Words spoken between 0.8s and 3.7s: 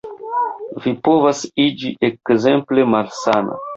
Vi povas iĝi ekzemple malsana.